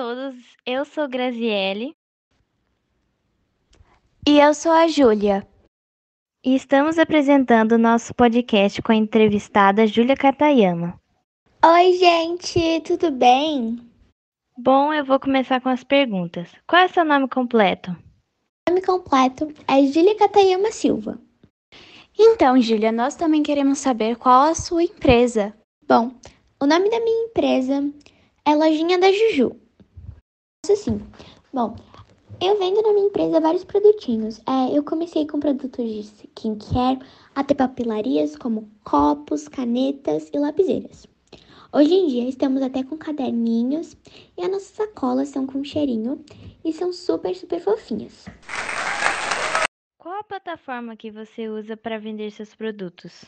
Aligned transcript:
todos, 0.00 0.34
eu 0.64 0.82
sou 0.86 1.06
Graziele. 1.06 1.94
E 4.26 4.40
eu 4.40 4.54
sou 4.54 4.72
a 4.72 4.88
Júlia. 4.88 5.46
E 6.42 6.54
estamos 6.54 6.98
apresentando 6.98 7.72
o 7.72 7.78
nosso 7.78 8.14
podcast 8.14 8.80
com 8.80 8.92
a 8.92 8.96
entrevistada 8.96 9.86
Júlia 9.86 10.16
Katayama. 10.16 10.98
Oi, 11.62 11.92
gente, 11.98 12.80
tudo 12.80 13.10
bem? 13.10 13.78
Bom, 14.56 14.90
eu 14.94 15.04
vou 15.04 15.20
começar 15.20 15.60
com 15.60 15.68
as 15.68 15.84
perguntas. 15.84 16.48
Qual 16.66 16.80
é 16.80 16.88
seu 16.88 17.04
nome 17.04 17.28
completo? 17.28 17.90
Meu 17.90 18.76
nome 18.76 18.80
completo 18.80 19.52
é 19.68 19.84
Júlia 19.84 20.16
Katayama 20.16 20.72
Silva. 20.72 21.20
Então, 22.18 22.58
Júlia, 22.58 22.90
nós 22.90 23.16
também 23.16 23.42
queremos 23.42 23.78
saber 23.78 24.16
qual 24.16 24.44
a 24.44 24.54
sua 24.54 24.82
empresa. 24.82 25.54
Bom, 25.86 26.10
o 26.58 26.64
nome 26.64 26.88
da 26.88 27.00
minha 27.00 27.26
empresa 27.26 27.84
é 28.46 28.54
Lojinha 28.54 28.98
da 28.98 29.12
Juju. 29.12 29.59
Assim, 30.68 31.00
bom, 31.52 31.74
eu 32.40 32.56
vendo 32.58 32.80
na 32.82 32.92
minha 32.92 33.06
empresa 33.06 33.40
vários 33.40 33.64
produtinhos. 33.64 34.40
É, 34.40 34.76
eu 34.76 34.84
comecei 34.84 35.26
com 35.26 35.40
produtos 35.40 35.84
de 35.84 36.00
skincare, 36.00 37.00
até 37.34 37.54
papelarias 37.54 38.36
como 38.36 38.70
copos, 38.84 39.48
canetas 39.48 40.30
e 40.32 40.38
lapiseiras. 40.38 41.08
Hoje 41.72 41.94
em 41.94 42.06
dia 42.06 42.28
estamos 42.28 42.62
até 42.62 42.84
com 42.84 42.96
caderninhos 42.96 43.96
e 44.36 44.42
as 44.42 44.50
nossas 44.50 44.68
sacolas 44.68 45.28
são 45.28 45.46
com 45.46 45.64
cheirinho 45.64 46.24
e 46.64 46.72
são 46.72 46.92
super, 46.92 47.34
super 47.34 47.60
fofinhas. 47.60 48.26
Qual 49.98 50.14
a 50.14 50.24
plataforma 50.24 50.96
que 50.96 51.10
você 51.10 51.48
usa 51.48 51.76
para 51.76 51.98
vender 51.98 52.30
seus 52.30 52.54
produtos? 52.54 53.24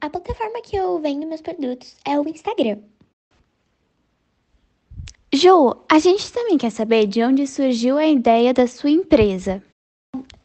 A 0.00 0.08
plataforma 0.08 0.62
que 0.62 0.76
eu 0.76 0.98
vendo 1.00 1.26
meus 1.26 1.40
produtos 1.40 1.96
é 2.06 2.18
o 2.18 2.28
Instagram. 2.28 2.80
Ju, 5.32 5.76
a 5.88 5.98
gente 6.00 6.32
também 6.32 6.58
quer 6.58 6.70
saber 6.70 7.06
de 7.06 7.22
onde 7.22 7.46
surgiu 7.46 7.96
a 7.96 8.06
ideia 8.06 8.52
da 8.52 8.66
sua 8.66 8.90
empresa. 8.90 9.62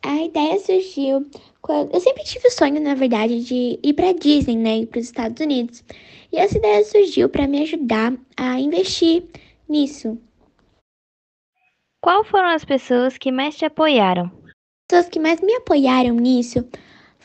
A 0.03 0.21
ideia 0.21 0.59
surgiu 0.59 1.25
quando 1.59 1.91
eu 1.91 1.99
sempre 1.99 2.23
tive 2.23 2.47
o 2.47 2.51
sonho, 2.51 2.79
na 2.79 2.93
verdade, 2.93 3.43
de 3.43 3.79
ir 3.81 3.93
para 3.93 4.13
Disney, 4.13 4.55
né, 4.55 4.77
ir 4.79 4.85
para 4.85 4.99
os 4.99 5.05
Estados 5.05 5.43
Unidos. 5.43 5.83
E 6.31 6.37
essa 6.37 6.59
ideia 6.59 6.83
surgiu 6.85 7.27
para 7.27 7.47
me 7.47 7.63
ajudar 7.63 8.13
a 8.37 8.59
investir 8.59 9.23
nisso. 9.67 10.19
Qual 12.03 12.23
foram 12.23 12.49
as 12.49 12.63
pessoas 12.63 13.17
que 13.17 13.31
mais 13.31 13.57
te 13.57 13.65
apoiaram? 13.65 14.25
As 14.25 14.53
pessoas 14.87 15.09
que 15.09 15.19
mais 15.19 15.41
me 15.41 15.55
apoiaram 15.55 16.13
nisso 16.13 16.63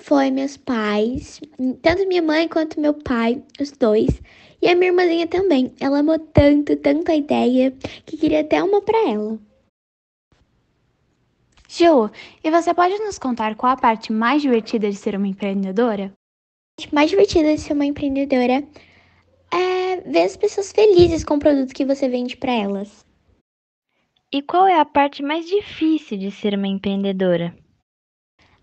foi 0.01 0.31
meus 0.31 0.57
pais, 0.57 1.41
tanto 1.83 2.09
minha 2.09 2.23
mãe 2.23 2.49
quanto 2.49 2.81
meu 2.81 2.95
pai, 2.95 3.43
os 3.61 3.71
dois. 3.73 4.21
E 4.63 4.69
a 4.69 4.75
minha 4.75 4.91
irmãzinha 4.91 5.27
também. 5.27 5.73
Ela 5.81 6.01
amou 6.01 6.19
tanto, 6.19 6.77
tanto 6.77 7.11
a 7.11 7.17
ideia, 7.17 7.73
que 8.05 8.17
queria 8.17 8.41
até 8.41 8.63
uma 8.63 8.81
para 8.83 9.09
ela. 9.09 9.39
Ju, 11.69 12.11
e 12.43 12.51
você 12.51 12.75
pode 12.75 12.99
nos 12.99 13.19
contar 13.19 13.55
qual 13.55 13.73
a 13.73 13.77
parte 13.77 14.13
mais 14.13 14.43
divertida 14.43 14.91
de 14.91 14.97
ser 14.97 15.15
uma 15.15 15.29
empreendedora? 15.29 16.07
A 16.07 16.83
parte 16.83 16.95
mais 16.95 17.11
divertida 17.11 17.55
de 17.55 17.61
ser 17.61 17.75
uma 17.75 17.87
empreendedora 17.87 18.67
é 19.53 19.97
ver 20.01 20.23
as 20.23 20.37
pessoas 20.37 20.73
felizes 20.73 21.25
com 21.25 21.35
o 21.35 21.39
produto 21.39 21.73
que 21.73 21.85
você 21.85 22.09
vende 22.09 22.37
para 22.37 22.53
elas. 22.53 23.07
E 24.33 24.43
qual 24.43 24.67
é 24.67 24.79
a 24.79 24.85
parte 24.85 25.23
mais 25.23 25.47
difícil 25.47 26.19
de 26.19 26.31
ser 26.31 26.55
uma 26.55 26.69
empreendedora? 26.69 27.55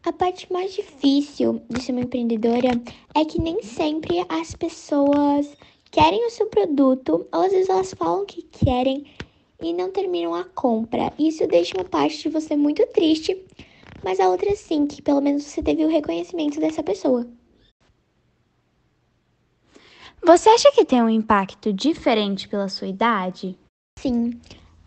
A 0.07 0.13
parte 0.13 0.49
mais 0.53 0.73
difícil 0.73 1.61
de 1.69 1.81
ser 1.81 1.91
uma 1.91 1.99
empreendedora 1.99 2.81
é 3.13 3.25
que 3.25 3.41
nem 3.41 3.61
sempre 3.61 4.25
as 4.29 4.53
pessoas 4.53 5.53
querem 5.91 6.25
o 6.25 6.29
seu 6.29 6.45
produto, 6.45 7.27
ou 7.29 7.41
às 7.41 7.51
vezes 7.51 7.67
elas 7.67 7.91
falam 7.91 8.25
que 8.25 8.41
querem 8.43 9.05
e 9.61 9.73
não 9.73 9.91
terminam 9.91 10.33
a 10.33 10.45
compra. 10.45 11.11
Isso 11.19 11.45
deixa 11.45 11.75
uma 11.75 11.83
parte 11.83 12.23
de 12.23 12.29
você 12.29 12.55
muito 12.55 12.87
triste, 12.87 13.37
mas 14.01 14.21
a 14.21 14.29
outra 14.29 14.55
sim, 14.55 14.87
que 14.87 15.01
pelo 15.01 15.19
menos 15.19 15.43
você 15.43 15.61
teve 15.61 15.83
o 15.83 15.89
reconhecimento 15.89 16.57
dessa 16.57 16.81
pessoa. 16.81 17.27
Você 20.23 20.47
acha 20.47 20.71
que 20.71 20.85
tem 20.85 21.03
um 21.03 21.09
impacto 21.09 21.73
diferente 21.73 22.47
pela 22.47 22.69
sua 22.69 22.87
idade? 22.87 23.57
Sim. 23.99 24.39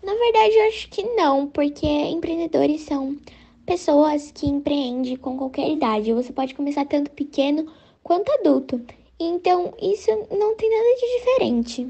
Na 0.02 0.14
verdade, 0.14 0.54
eu 0.54 0.68
acho 0.68 0.88
que 0.88 1.02
não, 1.02 1.46
porque 1.46 1.86
empreendedores 1.86 2.80
são 2.80 3.18
pessoas 3.70 4.32
que 4.32 4.48
empreendem 4.48 5.14
com 5.14 5.38
qualquer 5.38 5.70
idade. 5.70 6.12
Você 6.12 6.32
pode 6.32 6.56
começar 6.56 6.84
tanto 6.86 7.08
pequeno 7.12 7.72
quanto 8.02 8.32
adulto. 8.32 8.84
Então, 9.16 9.72
isso 9.80 10.10
não 10.28 10.56
tem 10.56 10.68
nada 10.68 10.96
de 10.96 11.18
diferente. 11.18 11.88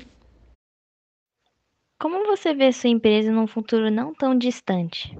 Como 1.98 2.26
você 2.26 2.52
vê 2.52 2.70
sua 2.70 2.90
empresa 2.90 3.32
num 3.32 3.46
futuro 3.46 3.90
não 3.90 4.12
tão 4.12 4.36
distante? 4.36 5.18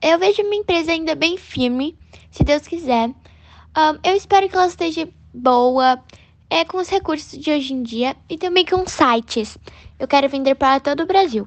Eu 0.00 0.18
vejo 0.18 0.42
minha 0.44 0.62
empresa 0.62 0.92
ainda 0.92 1.14
bem 1.14 1.36
firme, 1.36 1.94
se 2.30 2.42
Deus 2.42 2.66
quiser. 2.66 3.10
Um, 3.10 4.00
eu 4.02 4.16
espero 4.16 4.48
que 4.48 4.56
ela 4.56 4.68
esteja 4.68 5.06
boa, 5.34 6.02
é, 6.48 6.64
com 6.64 6.78
os 6.78 6.88
recursos 6.88 7.38
de 7.38 7.50
hoje 7.50 7.74
em 7.74 7.82
dia 7.82 8.16
e 8.30 8.38
também 8.38 8.64
com 8.64 8.86
sites. 8.86 9.58
Eu 9.98 10.08
quero 10.08 10.26
vender 10.26 10.54
para 10.54 10.80
todo 10.80 11.02
o 11.02 11.06
Brasil. 11.06 11.46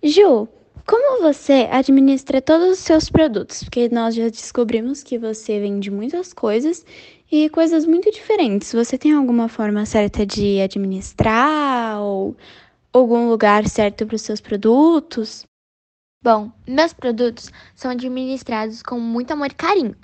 Ju, 0.00 0.48
como 0.86 1.22
você 1.22 1.68
administra 1.70 2.42
todos 2.42 2.70
os 2.70 2.78
seus 2.78 3.08
produtos? 3.08 3.62
Porque 3.62 3.88
nós 3.88 4.14
já 4.14 4.28
descobrimos 4.28 5.02
que 5.02 5.18
você 5.18 5.60
vende 5.60 5.90
muitas 5.90 6.32
coisas 6.32 6.84
e 7.30 7.48
coisas 7.50 7.86
muito 7.86 8.10
diferentes. 8.10 8.72
Você 8.72 8.98
tem 8.98 9.12
alguma 9.12 9.48
forma 9.48 9.86
certa 9.86 10.26
de 10.26 10.60
administrar 10.60 12.00
ou 12.00 12.36
algum 12.92 13.28
lugar 13.28 13.66
certo 13.68 14.06
para 14.06 14.16
os 14.16 14.22
seus 14.22 14.40
produtos? 14.40 15.44
Bom, 16.22 16.52
meus 16.66 16.92
produtos 16.92 17.50
são 17.74 17.90
administrados 17.90 18.82
com 18.82 19.00
muito 19.00 19.32
amor 19.32 19.48
e 19.48 19.54
carinho. 19.54 19.96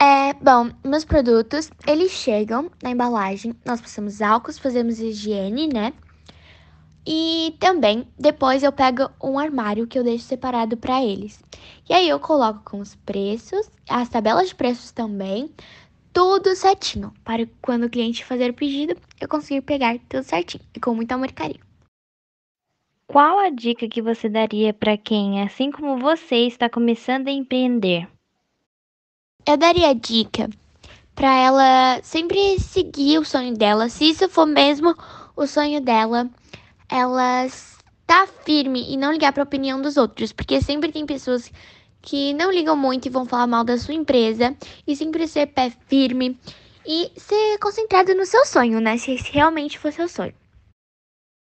É, 0.00 0.34
bom, 0.34 0.70
meus 0.84 1.04
produtos, 1.04 1.70
eles 1.86 2.10
chegam 2.10 2.70
na 2.82 2.90
embalagem, 2.90 3.54
nós 3.64 3.80
passamos 3.80 4.20
álcool, 4.20 4.52
fazemos 4.54 4.98
higiene, 4.98 5.68
né? 5.68 5.92
E 7.06 7.54
também 7.60 8.08
depois 8.18 8.62
eu 8.62 8.72
pego 8.72 9.10
um 9.22 9.38
armário 9.38 9.86
que 9.86 9.98
eu 9.98 10.04
deixo 10.04 10.24
separado 10.24 10.76
para 10.76 11.04
eles. 11.04 11.42
E 11.88 11.92
aí 11.92 12.08
eu 12.08 12.18
coloco 12.18 12.62
com 12.64 12.80
os 12.80 12.94
preços, 12.94 13.70
as 13.88 14.08
tabelas 14.08 14.48
de 14.48 14.54
preços 14.54 14.90
também, 14.90 15.50
tudo 16.14 16.54
certinho, 16.56 17.12
para 17.22 17.46
quando 17.60 17.84
o 17.84 17.90
cliente 17.90 18.24
fazer 18.24 18.50
o 18.50 18.54
pedido, 18.54 18.96
eu 19.20 19.28
conseguir 19.28 19.60
pegar 19.60 19.98
tudo 20.08 20.22
certinho 20.22 20.64
e 20.74 20.80
com 20.80 20.94
muito 20.94 21.12
amor 21.12 21.28
e 21.28 21.32
carinho. 21.32 21.64
Qual 23.06 23.38
a 23.38 23.50
dica 23.50 23.86
que 23.86 24.00
você 24.00 24.28
daria 24.28 24.72
para 24.72 24.96
quem, 24.96 25.42
assim 25.42 25.70
como 25.70 25.98
você, 25.98 26.46
está 26.46 26.70
começando 26.70 27.28
a 27.28 27.32
empreender? 27.32 28.08
Eu 29.46 29.58
daria 29.58 29.90
a 29.90 29.92
dica 29.92 30.48
para 31.14 31.36
ela 31.36 32.02
sempre 32.02 32.58
seguir 32.58 33.18
o 33.18 33.24
sonho 33.24 33.54
dela, 33.54 33.90
se 33.90 34.08
isso 34.08 34.28
for 34.28 34.46
mesmo 34.46 34.94
o 35.36 35.46
sonho 35.46 35.80
dela 35.80 36.30
ela 36.88 37.46
tá 38.06 38.26
firme 38.26 38.92
e 38.92 38.96
não 38.96 39.12
ligar 39.12 39.32
para 39.32 39.42
a 39.42 39.44
opinião 39.44 39.80
dos 39.80 39.96
outros, 39.96 40.32
porque 40.32 40.60
sempre 40.60 40.92
tem 40.92 41.06
pessoas 41.06 41.50
que 42.00 42.34
não 42.34 42.50
ligam 42.50 42.76
muito 42.76 43.06
e 43.06 43.10
vão 43.10 43.24
falar 43.24 43.46
mal 43.46 43.64
da 43.64 43.78
sua 43.78 43.94
empresa 43.94 44.54
e 44.86 44.94
sempre 44.94 45.26
ser 45.26 45.46
pé 45.46 45.72
firme 45.88 46.38
e 46.86 47.10
ser 47.16 47.58
concentrado 47.58 48.14
no 48.14 48.26
seu 48.26 48.44
sonho, 48.44 48.78
né? 48.80 48.98
Se 48.98 49.14
realmente 49.32 49.78
for 49.78 49.90
seu 49.90 50.06
sonho. 50.06 50.34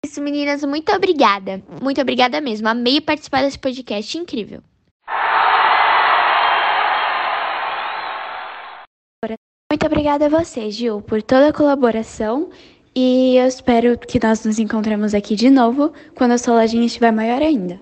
Isso, 0.05 0.21
meninas, 0.21 0.63
muito 0.63 0.89
obrigada. 0.93 1.61
Muito 1.81 1.99
obrigada 1.99 2.39
mesmo. 2.39 2.67
Amei 2.69 3.01
participar 3.01 3.41
desse 3.41 3.59
podcast 3.59 4.17
incrível. 4.17 4.63
Muito 9.69 9.85
obrigada 9.85 10.27
a 10.27 10.29
você, 10.29 10.71
Gil, 10.71 11.01
por 11.01 11.21
toda 11.21 11.49
a 11.49 11.53
colaboração 11.53 12.49
e 12.99 13.37
eu 13.37 13.45
espero 13.45 13.95
que 13.95 14.19
nós 14.19 14.43
nos 14.43 14.57
encontremos 14.57 15.13
aqui 15.13 15.35
de 15.35 15.51
novo 15.51 15.93
quando 16.15 16.31
a 16.31 16.37
sua 16.39 16.55
lojinha 16.55 16.87
estiver 16.87 17.11
maior 17.11 17.43
ainda. 17.43 17.79